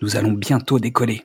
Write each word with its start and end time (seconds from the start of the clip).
nous 0.00 0.16
allons 0.16 0.32
bientôt 0.32 0.78
décoller. 0.78 1.24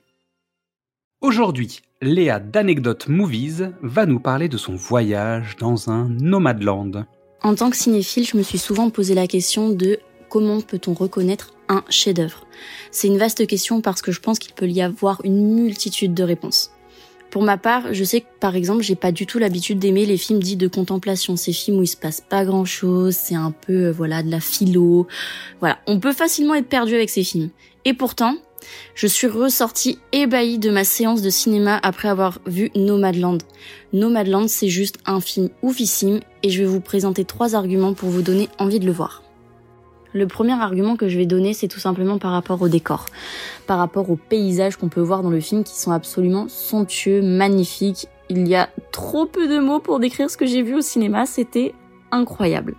Aujourd'hui, 1.22 1.80
Léa 2.02 2.40
d'Anecdote 2.40 3.08
Movies 3.08 3.72
va 3.82 4.06
nous 4.06 4.20
parler 4.20 4.50
de 4.50 4.58
son 4.58 4.76
voyage 4.76 5.56
dans 5.58 5.90
un 5.90 6.10
nomadland. 6.10 7.06
En 7.42 7.56
tant 7.56 7.70
que 7.70 7.78
cinéphile, 7.78 8.26
je 8.26 8.38
me 8.38 8.44
suis 8.44 8.58
souvent 8.58 8.90
posé 8.90 9.16
la 9.16 9.28
question 9.28 9.70
de 9.70 10.00
comment 10.30 10.62
peut-on 10.62 10.94
reconnaître 10.94 11.54
un 11.70 11.84
chef-d'œuvre? 11.90 12.46
C'est 12.92 13.08
une 13.08 13.18
vaste 13.18 13.46
question 13.48 13.82
parce 13.82 14.02
que 14.02 14.12
je 14.12 14.20
pense 14.20 14.40
qu'il 14.40 14.54
peut 14.54 14.70
y 14.70 14.82
avoir 14.82 15.22
une 15.24 15.54
multitude 15.54 16.14
de 16.14 16.24
réponses. 16.24 16.72
Pour 17.34 17.42
ma 17.42 17.58
part, 17.58 17.94
je 17.94 18.04
sais 18.04 18.22
que 18.22 18.28
par 18.40 18.56
exemple, 18.56 18.84
j'ai 18.84 18.96
pas 18.96 19.12
du 19.12 19.26
tout 19.26 19.40
l'habitude 19.40 19.80
d'aimer 19.80 20.06
les 20.06 20.18
films 20.18 20.40
dits 20.40 20.56
de 20.56 20.68
contemplation, 20.68 21.36
ces 21.36 21.52
films 21.52 21.80
où 21.80 21.84
il 21.84 21.88
se 21.88 21.98
passe 21.98 22.22
pas 22.22 22.46
grand-chose, 22.46 23.16
c'est 23.16 23.34
un 23.34 23.50
peu 23.50 23.86
euh, 23.86 23.92
voilà, 23.92 24.22
de 24.22 24.30
la 24.30 24.40
philo. 24.40 25.08
Voilà, 25.60 25.80
on 25.88 26.00
peut 26.00 26.14
facilement 26.14 26.54
être 26.54 26.68
perdu 26.68 26.94
avec 26.94 27.10
ces 27.10 27.24
films. 27.24 27.50
Et 27.86 27.94
pourtant, 27.94 28.36
je 28.96 29.08
suis 29.08 29.28
ressortie 29.28 30.00
ébahie 30.12 30.60
de 30.60 30.70
ma 30.70 30.84
séance 30.84 31.22
de 31.22 31.30
cinéma 31.30 31.80
après 31.84 32.08
avoir 32.08 32.40
vu 32.46 32.72
Nomadland. 32.76 33.40
Nomadland, 33.94 34.48
c'est 34.48 34.70
juste 34.70 34.98
un 35.06 35.22
film 35.22 35.50
oufissime 35.62 36.20
et 36.44 36.50
je 36.50 36.62
vais 36.62 36.68
vous 36.68 36.82
présenter 36.82 37.26
trois 37.26 37.56
arguments 37.56 37.94
pour 37.94 38.10
vous 38.10 38.22
donner 38.22 38.50
envie 38.60 38.80
de 38.80 38.86
le 38.86 38.92
voir. 38.92 39.24
Le 40.14 40.28
premier 40.28 40.54
argument 40.54 40.96
que 40.96 41.10
je 41.10 41.18
vais 41.18 41.26
donner, 41.26 41.54
c'est 41.54 41.68
tout 41.68 41.80
simplement 41.80 42.20
par 42.20 42.32
rapport 42.32 42.62
au 42.62 42.70
décor, 42.70 43.08
par 43.66 43.80
rapport 43.80 44.12
aux 44.12 44.16
paysages 44.16 44.78
qu'on 44.78 44.90
peut 44.90 45.02
voir 45.02 45.24
dans 45.24 45.32
le 45.32 45.40
film 45.40 45.64
qui 45.64 45.76
sont 45.76 45.92
absolument 45.92 46.48
somptueux, 46.48 47.24
magnifiques. 47.24 48.08
Il 48.30 48.48
y 48.48 48.56
a 48.56 48.70
trop 48.92 49.26
peu 49.26 49.48
de 49.48 49.58
mots 49.58 49.80
pour 49.80 50.00
décrire 50.00 50.30
ce 50.30 50.38
que 50.38 50.46
j'ai 50.46 50.62
vu 50.62 50.76
au 50.76 50.82
cinéma, 50.82 51.26
c'était 51.26 51.74
incroyable. 52.14 52.76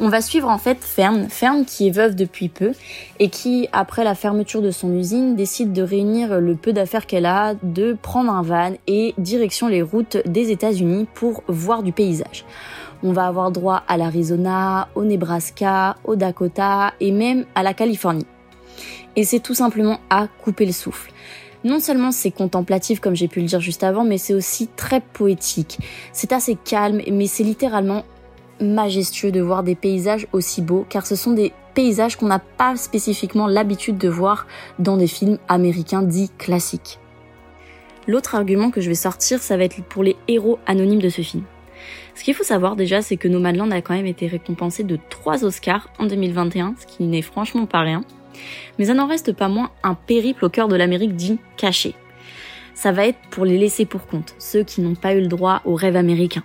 On 0.00 0.08
va 0.08 0.20
suivre 0.20 0.48
en 0.48 0.58
fait 0.58 0.78
Fern, 0.80 1.28
Fern 1.28 1.64
qui 1.64 1.86
est 1.86 1.90
veuve 1.90 2.14
depuis 2.16 2.48
peu 2.48 2.72
et 3.20 3.28
qui, 3.28 3.68
après 3.72 4.02
la 4.02 4.14
fermeture 4.14 4.62
de 4.62 4.70
son 4.70 4.92
usine, 4.96 5.36
décide 5.36 5.72
de 5.72 5.82
réunir 5.82 6.40
le 6.40 6.56
peu 6.56 6.72
d'affaires 6.72 7.06
qu'elle 7.06 7.26
a, 7.26 7.54
de 7.62 7.96
prendre 8.00 8.32
un 8.32 8.42
van 8.42 8.72
et 8.86 9.14
direction 9.18 9.68
les 9.68 9.82
routes 9.82 10.16
des 10.26 10.50
États-Unis 10.50 11.06
pour 11.14 11.44
voir 11.46 11.82
du 11.82 11.92
paysage. 11.92 12.44
On 13.04 13.12
va 13.12 13.26
avoir 13.26 13.50
droit 13.50 13.82
à 13.88 13.96
l'Arizona, 13.96 14.88
au 14.94 15.04
Nebraska, 15.04 15.96
au 16.04 16.16
Dakota 16.16 16.94
et 17.00 17.12
même 17.12 17.44
à 17.54 17.62
la 17.62 17.74
Californie. 17.74 18.26
Et 19.16 19.24
c'est 19.24 19.40
tout 19.40 19.54
simplement 19.54 19.98
à 20.08 20.26
couper 20.26 20.64
le 20.66 20.72
souffle. 20.72 21.12
Non 21.64 21.78
seulement 21.78 22.10
c'est 22.10 22.30
contemplatif 22.32 22.98
comme 22.98 23.14
j'ai 23.14 23.28
pu 23.28 23.40
le 23.40 23.46
dire 23.46 23.60
juste 23.60 23.84
avant, 23.84 24.04
mais 24.04 24.18
c'est 24.18 24.34
aussi 24.34 24.68
très 24.68 25.00
poétique. 25.00 25.78
C'est 26.12 26.32
assez 26.32 26.56
calme, 26.56 27.02
mais 27.10 27.26
c'est 27.26 27.44
littéralement 27.44 28.04
majestueux 28.62 29.32
de 29.32 29.40
voir 29.40 29.62
des 29.62 29.74
paysages 29.74 30.26
aussi 30.32 30.62
beaux, 30.62 30.86
car 30.88 31.06
ce 31.06 31.16
sont 31.16 31.32
des 31.32 31.52
paysages 31.74 32.16
qu'on 32.16 32.26
n'a 32.26 32.38
pas 32.38 32.76
spécifiquement 32.76 33.46
l'habitude 33.46 33.98
de 33.98 34.08
voir 34.08 34.46
dans 34.78 34.96
des 34.96 35.06
films 35.06 35.38
américains 35.48 36.02
dits 36.02 36.30
classiques. 36.38 36.98
L'autre 38.06 38.34
argument 38.34 38.70
que 38.70 38.80
je 38.80 38.88
vais 38.88 38.94
sortir, 38.94 39.40
ça 39.40 39.56
va 39.56 39.64
être 39.64 39.82
pour 39.84 40.02
les 40.02 40.16
héros 40.28 40.58
anonymes 40.66 41.02
de 41.02 41.08
ce 41.08 41.22
film. 41.22 41.44
Ce 42.14 42.24
qu'il 42.24 42.34
faut 42.34 42.44
savoir 42.44 42.76
déjà, 42.76 43.00
c'est 43.00 43.16
que 43.16 43.28
Nomadland 43.28 43.70
a 43.70 43.80
quand 43.80 43.94
même 43.94 44.06
été 44.06 44.26
récompensé 44.26 44.84
de 44.84 44.98
3 45.08 45.44
Oscars 45.44 45.88
en 45.98 46.06
2021, 46.06 46.74
ce 46.80 46.86
qui 46.86 47.04
n'est 47.04 47.22
franchement 47.22 47.66
pas 47.66 47.80
rien. 47.80 48.02
Mais 48.78 48.86
ça 48.86 48.94
n'en 48.94 49.06
reste 49.06 49.32
pas 49.32 49.48
moins 49.48 49.70
un 49.82 49.94
périple 49.94 50.44
au 50.44 50.48
cœur 50.48 50.68
de 50.68 50.76
l'Amérique 50.76 51.16
dit 51.16 51.38
caché. 51.56 51.94
Ça 52.74 52.92
va 52.92 53.06
être 53.06 53.18
pour 53.30 53.44
les 53.44 53.58
laisser 53.58 53.84
pour 53.84 54.06
compte, 54.06 54.34
ceux 54.38 54.64
qui 54.64 54.80
n'ont 54.80 54.94
pas 54.94 55.14
eu 55.14 55.20
le 55.20 55.28
droit 55.28 55.60
au 55.64 55.74
rêve 55.74 55.96
américain 55.96 56.42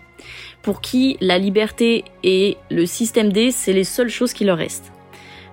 pour 0.61 0.81
qui 0.81 1.17
la 1.21 1.37
liberté 1.37 2.03
et 2.23 2.57
le 2.69 2.85
système 2.85 3.31
D, 3.31 3.51
c'est 3.51 3.73
les 3.73 3.83
seules 3.83 4.09
choses 4.09 4.33
qui 4.33 4.45
leur 4.45 4.57
restent. 4.57 4.91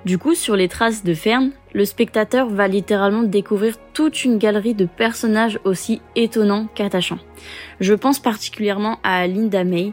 Du 0.04 0.18
coup, 0.18 0.34
sur 0.34 0.54
les 0.54 0.68
traces 0.68 1.02
de 1.02 1.14
Fern, 1.14 1.50
le 1.72 1.84
spectateur 1.86 2.48
va 2.48 2.68
littéralement 2.68 3.22
découvrir 3.22 3.76
toute 3.94 4.24
une 4.24 4.36
galerie 4.36 4.74
de 4.74 4.84
personnages 4.84 5.58
aussi 5.64 6.02
étonnants 6.14 6.68
qu'attachants. 6.74 7.20
Je 7.80 7.94
pense 7.94 8.18
particulièrement 8.18 8.98
à 9.02 9.26
Linda 9.26 9.64
May, 9.64 9.92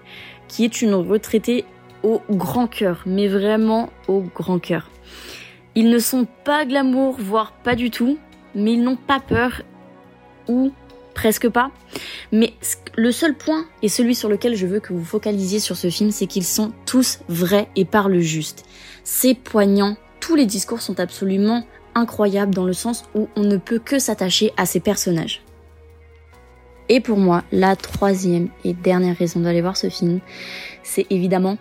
qui 0.50 0.66
est 0.66 0.82
une 0.82 0.96
retraitée 0.96 1.64
au 2.04 2.22
grand 2.30 2.68
cœur, 2.68 3.04
mais 3.06 3.28
vraiment 3.28 3.90
au 4.10 4.20
grand 4.20 4.60
cœur. 4.60 4.90
Ils 5.76 5.90
ne 5.90 6.00
sont 6.00 6.28
pas 6.44 6.66
glamour, 6.66 7.16
voire 7.18 7.54
pas 7.54 7.76
du 7.76 7.90
tout, 7.90 8.18
mais 8.54 8.74
ils 8.74 8.84
n'ont 8.84 8.98
pas 8.98 9.22
peur 9.22 9.62
ou 10.50 10.74
presque 11.14 11.50
pas. 11.50 11.72
Mais 12.32 12.54
le 12.96 13.12
seul 13.12 13.36
point, 13.36 13.66
et 13.82 13.90
celui 13.90 14.16
sur 14.16 14.30
lequel 14.30 14.56
je 14.56 14.68
veux 14.68 14.80
que 14.80 14.94
vous 14.94 15.06
focalisiez 15.06 15.60
sur 15.60 15.78
ce 15.78 15.90
film, 15.90 16.12
c'est 16.12 16.28
qu'ils 16.28 16.46
sont 16.46 16.72
tous 16.86 17.20
vrais 17.28 17.70
et 17.76 17.86
parlent 17.86 18.20
juste. 18.20 18.66
C'est 19.04 19.36
poignant, 19.36 19.98
tous 20.20 20.36
les 20.36 20.46
discours 20.46 20.82
sont 20.82 21.00
absolument 21.00 21.66
incroyables 21.96 22.54
dans 22.54 22.66
le 22.66 22.74
sens 22.74 23.06
où 23.16 23.28
on 23.36 23.44
ne 23.44 23.58
peut 23.58 23.80
que 23.80 24.00
s'attacher 24.00 24.52
à 24.58 24.66
ces 24.66 24.80
personnages. 24.80 25.44
Et 26.90 27.00
pour 27.00 27.18
moi, 27.18 27.44
la 27.52 27.76
troisième 27.76 28.50
et 28.66 28.74
dernière 28.74 29.16
raison 29.16 29.40
d'aller 29.40 29.62
voir 29.62 29.78
ce 29.78 29.90
film, 29.90 30.20
c'est 30.84 31.06
évidemment 31.10 31.58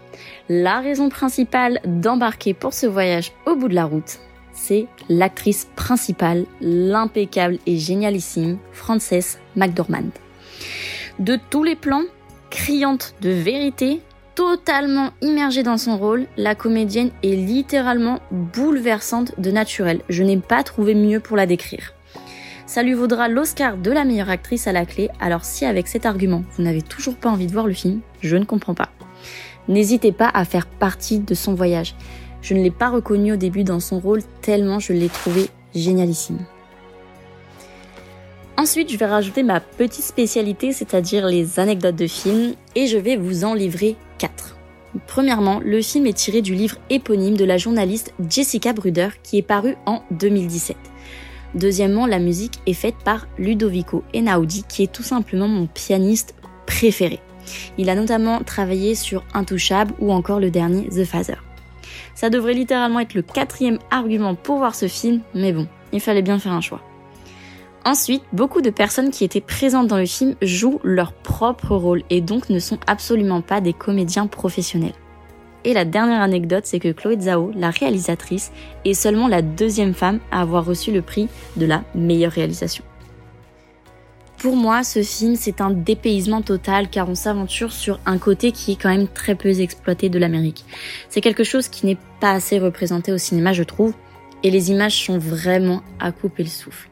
la 0.49 0.81
raison 0.81 1.09
principale 1.09 1.81
d'embarquer 1.85 2.53
pour 2.53 2.75
ce 2.75 2.87
voyage 2.87 3.33
au 3.47 3.55
bout 3.55 3.69
de 3.69 3.75
la 3.75 3.85
route, 3.85 4.19
c'est 4.63 4.87
l'actrice 5.09 5.69
principale, 5.75 6.45
l'impeccable 6.61 7.59
et 7.67 7.79
génialissime 7.79 8.59
Frances 8.73 9.39
McDormand. 9.57 10.11
De 11.19 11.39
tous 11.51 11.65
les 11.65 11.77
plans, 11.77 12.05
criante 12.51 13.15
de 13.23 13.31
vérité, 13.31 14.01
totalement 14.35 15.11
immergée 15.23 15.63
dans 15.63 15.79
son 15.79 15.97
rôle, 15.97 16.27
la 16.37 16.55
comédienne 16.55 17.11
est 17.23 17.37
littéralement 17.37 18.21
bouleversante 18.31 19.39
de 19.41 19.51
naturel. 19.51 20.03
Je 20.09 20.23
n'ai 20.23 20.37
pas 20.37 20.63
trouvé 20.63 20.95
mieux 20.95 21.21
pour 21.21 21.37
la 21.37 21.47
décrire. 21.47 21.95
Ça 22.67 22.83
lui 22.83 22.95
vaudra 22.95 23.29
l'Oscar 23.29 23.77
de 23.77 23.91
la 23.91 24.05
meilleure 24.05 24.31
actrice 24.31 24.67
à 24.67 24.73
la 24.73 24.87
clé, 24.87 25.09
alors 25.21 25.45
si 25.45 25.65
avec 25.65 25.89
cet 25.89 26.07
argument 26.07 26.45
vous 26.57 26.63
n'avez 26.63 26.83
toujours 26.83 27.17
pas 27.17 27.31
envie 27.31 27.47
de 27.47 27.53
voir 27.53 27.67
le 27.67 27.75
film, 27.75 28.01
je 28.21 28.37
ne 28.37 28.45
comprends 28.45 28.75
pas. 28.75 28.91
N'hésitez 29.69 30.13
pas 30.13 30.31
à 30.33 30.45
faire 30.45 30.67
partie 30.67 31.19
de 31.19 31.35
son 31.35 31.55
voyage. 31.55 31.95
Je 32.43 32.55
ne 32.55 32.63
l'ai 32.63 32.71
pas 32.71 32.89
reconnu 32.89 33.33
au 33.33 33.37
début 33.37 33.65
dans 33.65 33.81
son 33.81 33.99
rôle 33.99 34.23
tellement 34.43 34.79
je 34.79 34.93
l'ai 34.93 35.09
trouvé 35.09 35.49
génialissime. 35.75 36.39
Ensuite, 38.57 38.93
je 38.93 38.99
vais 38.99 39.07
rajouter 39.07 39.43
ma 39.43 39.59
petite 39.61 40.05
spécialité, 40.05 40.73
c'est-à-dire 40.73 41.27
les 41.27 41.59
anecdotes 41.59 41.97
de 41.97 42.07
film, 42.07 42.55
et 42.75 42.89
je 42.89 42.99
vais 42.99 43.17
vous 43.17 43.45
en 43.45 43.55
livrer 43.55 43.97
4. 44.19 44.57
Premièrement, 45.07 45.61
le 45.65 45.81
film 45.81 46.07
est 46.07 46.17
tiré 46.17 46.43
du 46.43 46.55
livre 46.55 46.77
éponyme 46.91 47.37
de 47.37 47.45
la 47.45 47.59
journaliste 47.59 48.13
Jessica 48.29 48.73
Bruder 48.73 49.09
qui 49.23 49.39
est 49.39 49.43
paru 49.43 49.77
en 49.87 50.03
2017. 50.11 50.77
Deuxièmement, 51.55 52.07
la 52.07 52.19
musique 52.19 52.61
est 52.67 52.75
faite 52.75 52.97
par 53.05 53.27
Ludovico 53.39 54.05
Einaudi 54.15 54.65
qui 54.69 54.83
est 54.83 54.93
tout 54.93 55.03
simplement 55.03 55.49
mon 55.49 55.67
pianiste 55.67 56.35
préféré. 56.67 57.21
Il 57.79 57.89
a 57.89 57.95
notamment 57.95 58.41
travaillé 58.41 58.95
sur 58.95 59.25
Intouchable 59.33 59.95
ou 60.01 60.13
encore 60.13 60.41
le 60.41 60.51
dernier 60.51 60.89
The 60.89 61.05
Father. 61.05 61.39
Ça 62.21 62.29
devrait 62.29 62.53
littéralement 62.53 63.01
être 63.01 63.15
le 63.15 63.23
quatrième 63.23 63.79
argument 63.91 64.35
pour 64.35 64.59
voir 64.59 64.75
ce 64.75 64.89
film, 64.89 65.23
mais 65.35 65.55
bon, 65.55 65.67
il 65.91 66.03
fallait 66.03 66.21
bien 66.21 66.39
faire 66.39 66.53
un 66.53 66.61
choix. 66.61 66.83
Ensuite, 67.87 68.23
beaucoup 68.35 68.61
de 68.61 68.69
personnes 68.69 69.11
qui 69.11 69.25
étaient 69.25 69.41
présentes 69.41 69.87
dans 69.87 69.97
le 69.97 70.05
film 70.05 70.35
jouent 70.43 70.81
leur 70.85 71.15
propre 71.15 71.75
rôle 71.75 72.03
et 72.11 72.21
donc 72.21 72.51
ne 72.51 72.59
sont 72.59 72.79
absolument 72.87 73.41
pas 73.41 73.63
des 73.63 73.73
comédiens 73.73 74.27
professionnels. 74.27 74.93
Et 75.65 75.73
la 75.73 75.87
dernière 75.87 76.21
anecdote, 76.21 76.67
c'est 76.67 76.79
que 76.79 76.93
Chloé 76.93 77.21
Zhao, 77.21 77.53
la 77.57 77.71
réalisatrice, 77.71 78.53
est 78.85 78.93
seulement 78.93 79.27
la 79.27 79.41
deuxième 79.41 79.95
femme 79.95 80.21
à 80.31 80.43
avoir 80.43 80.67
reçu 80.67 80.93
le 80.93 81.01
prix 81.01 81.27
de 81.57 81.65
la 81.65 81.85
meilleure 81.95 82.33
réalisation. 82.33 82.85
Pour 84.41 84.57
moi, 84.57 84.85
ce 84.85 85.03
film, 85.03 85.37
c'est 85.37 85.61
un 85.61 85.71
dépaysement 85.71 86.41
total 86.41 86.89
car 86.89 87.11
on 87.11 87.15
s'aventure 87.15 87.73
sur 87.73 88.01
un 88.07 88.17
côté 88.17 88.53
qui 88.53 88.73
est 88.73 88.77
quand 88.77 88.89
même 88.89 89.07
très 89.07 89.35
peu 89.35 89.61
exploité 89.61 90.09
de 90.09 90.19
l'Amérique. 90.19 90.65
C'est 91.11 91.21
quelque 91.21 91.45
chose 91.45 91.69
qui 91.69 91.85
n'est 91.85 91.99
pas 92.21 92.31
assez 92.31 92.59
représenté 92.59 93.13
au 93.13 93.19
cinéma, 93.19 93.53
je 93.53 93.65
trouve. 93.65 93.93
Et 94.43 94.51
les 94.51 94.71
images 94.71 95.05
sont 95.05 95.19
vraiment 95.19 95.83
à 95.99 96.11
couper 96.11 96.43
le 96.43 96.49
souffle. 96.49 96.89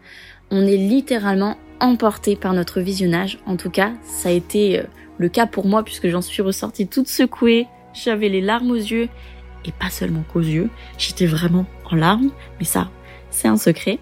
On 0.50 0.66
est 0.66 0.76
littéralement 0.76 1.56
emporté 1.80 2.36
par 2.36 2.52
notre 2.52 2.82
visionnage. 2.82 3.38
En 3.46 3.56
tout 3.56 3.70
cas, 3.70 3.92
ça 4.02 4.28
a 4.28 4.32
été 4.32 4.80
euh, 4.80 4.82
le 5.16 5.30
cas 5.30 5.46
pour 5.46 5.64
moi 5.64 5.82
puisque 5.82 6.08
j'en 6.08 6.20
suis 6.20 6.42
ressortie 6.42 6.86
toute 6.86 7.08
secouée. 7.08 7.66
J'avais 7.94 8.28
les 8.28 8.42
larmes 8.42 8.72
aux 8.72 8.74
yeux 8.74 9.08
et 9.64 9.72
pas 9.72 9.88
seulement 9.88 10.22
qu'aux 10.30 10.40
yeux. 10.40 10.68
J'étais 10.98 11.24
vraiment 11.24 11.64
en 11.90 11.96
larmes, 11.96 12.30
mais 12.58 12.66
ça, 12.66 12.90
c'est 13.30 13.48
un 13.48 13.56
secret. 13.56 14.00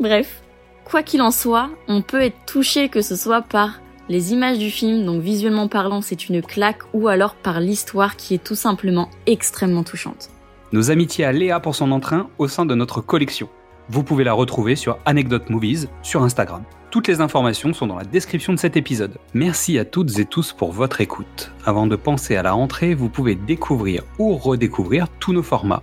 Bref, 0.00 0.42
quoi 0.88 1.02
qu'il 1.02 1.20
en 1.22 1.30
soit, 1.30 1.70
on 1.86 2.00
peut 2.02 2.22
être 2.22 2.46
touché 2.46 2.88
que 2.88 3.02
ce 3.02 3.14
soit 3.14 3.42
par 3.42 3.80
les 4.08 4.32
images 4.32 4.58
du 4.58 4.70
film, 4.70 5.04
donc 5.04 5.20
visuellement 5.20 5.68
parlant, 5.68 6.00
c'est 6.00 6.28
une 6.28 6.40
claque, 6.40 6.80
ou 6.94 7.08
alors 7.08 7.34
par 7.34 7.60
l'histoire 7.60 8.16
qui 8.16 8.34
est 8.34 8.42
tout 8.42 8.54
simplement 8.54 9.10
extrêmement 9.26 9.84
touchante. 9.84 10.30
Nos 10.72 10.90
amitiés 10.90 11.26
à 11.26 11.32
Léa 11.32 11.60
pour 11.60 11.74
son 11.74 11.92
entrain 11.92 12.28
au 12.38 12.48
sein 12.48 12.64
de 12.64 12.74
notre 12.74 13.02
collection. 13.02 13.50
Vous 13.90 14.02
pouvez 14.02 14.24
la 14.24 14.32
retrouver 14.32 14.76
sur 14.76 14.98
Anecdote 15.04 15.50
Movies 15.50 15.88
sur 16.02 16.22
Instagram. 16.22 16.62
Toutes 16.90 17.08
les 17.08 17.20
informations 17.20 17.74
sont 17.74 17.86
dans 17.86 17.96
la 17.96 18.04
description 18.04 18.54
de 18.54 18.58
cet 18.58 18.76
épisode. 18.78 19.18
Merci 19.34 19.78
à 19.78 19.84
toutes 19.84 20.18
et 20.18 20.24
tous 20.24 20.54
pour 20.54 20.72
votre 20.72 21.02
écoute. 21.02 21.52
Avant 21.66 21.86
de 21.86 21.96
penser 21.96 22.36
à 22.36 22.42
la 22.42 22.52
rentrée, 22.52 22.94
vous 22.94 23.10
pouvez 23.10 23.34
découvrir 23.34 24.04
ou 24.18 24.36
redécouvrir 24.36 25.08
tous 25.20 25.34
nos 25.34 25.42
formats. 25.42 25.82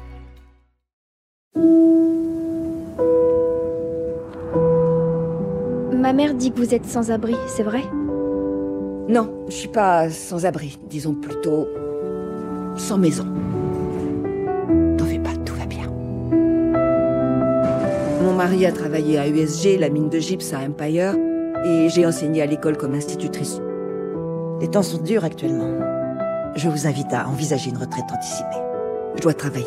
Mère 6.21 6.33
dit 6.35 6.51
que 6.51 6.59
vous 6.59 6.75
êtes 6.75 6.85
sans 6.85 7.09
abri, 7.09 7.35
c'est 7.47 7.63
vrai? 7.63 7.81
Non, 9.09 9.33
je 9.47 9.53
suis 9.53 9.67
pas 9.67 10.07
sans 10.11 10.45
abri, 10.45 10.77
disons 10.87 11.15
plutôt 11.15 11.67
sans 12.77 12.99
maison. 12.99 13.25
T'en 14.99 15.05
fais 15.05 15.17
pas, 15.17 15.35
tout 15.43 15.55
va 15.55 15.65
bien. 15.65 15.91
Mon 18.21 18.33
mari 18.33 18.67
a 18.67 18.71
travaillé 18.71 19.17
à 19.17 19.27
USG, 19.27 19.79
la 19.79 19.89
mine 19.89 20.09
de 20.09 20.19
gypse 20.19 20.53
à 20.53 20.59
Empire, 20.59 21.15
et 21.65 21.89
j'ai 21.89 22.05
enseigné 22.05 22.43
à 22.43 22.45
l'école 22.45 22.77
comme 22.77 22.93
institutrice. 22.93 23.59
Les 24.61 24.67
temps 24.67 24.83
sont 24.83 25.01
durs 25.01 25.23
actuellement. 25.23 25.73
Je 26.55 26.69
vous 26.69 26.85
invite 26.85 27.11
à 27.13 27.27
envisager 27.27 27.71
une 27.71 27.77
retraite 27.77 28.05
anticipée. 28.15 28.61
Je 29.15 29.21
dois 29.23 29.33
travailler. 29.33 29.65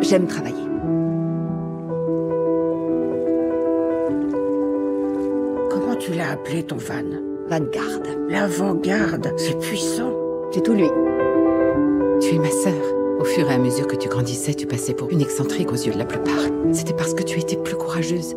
J'aime 0.00 0.26
travailler. 0.26 0.63
Tu 6.04 6.12
l'as 6.12 6.32
appelé 6.32 6.62
ton 6.62 6.76
van 6.76 7.02
Vanguard. 7.48 8.02
L'avant-garde, 8.28 9.32
c'est 9.38 9.58
puissant. 9.58 10.12
C'est 10.50 10.62
tout 10.62 10.74
lui. 10.74 10.88
Tu 12.20 12.34
es 12.34 12.38
ma 12.38 12.50
sœur. 12.50 12.74
Au 13.18 13.24
fur 13.24 13.50
et 13.50 13.54
à 13.54 13.58
mesure 13.58 13.86
que 13.86 13.96
tu 13.96 14.08
grandissais, 14.08 14.54
tu 14.54 14.66
passais 14.66 14.92
pour 14.92 15.08
une 15.10 15.22
excentrique 15.22 15.72
aux 15.72 15.76
yeux 15.76 15.92
de 15.92 15.98
la 15.98 16.04
plupart. 16.04 16.34
C'était 16.72 16.92
parce 16.92 17.14
que 17.14 17.22
tu 17.22 17.38
étais 17.40 17.56
plus 17.56 17.76
courageuse. 17.76 18.34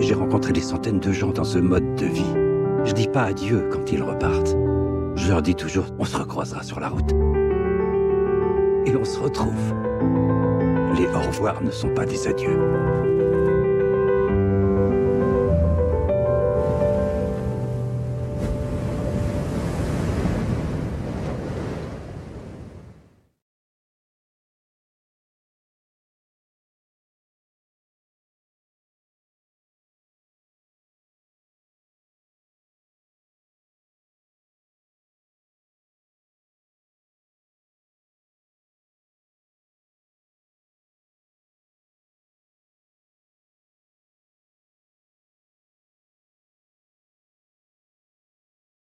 J'ai 0.00 0.14
rencontré 0.14 0.52
des 0.52 0.60
centaines 0.60 1.00
de 1.00 1.12
gens 1.12 1.32
dans 1.32 1.44
ce 1.44 1.58
mode 1.58 1.94
de 1.96 2.06
vie. 2.06 2.43
Je 2.84 2.92
dis 2.92 3.08
pas 3.08 3.24
adieu 3.24 3.68
quand 3.72 3.90
ils 3.90 4.02
repartent. 4.02 4.56
Je 5.16 5.28
leur 5.28 5.40
dis 5.40 5.54
toujours, 5.54 5.86
on 5.98 6.04
se 6.04 6.16
recroisera 6.16 6.62
sur 6.62 6.80
la 6.80 6.88
route. 6.88 7.12
Et 8.86 8.94
on 8.94 9.04
se 9.04 9.18
retrouve. 9.18 9.74
Les 10.98 11.06
au 11.06 11.20
revoir 11.20 11.62
ne 11.62 11.70
sont 11.70 11.94
pas 11.94 12.04
des 12.04 12.28
adieux. 12.28 13.13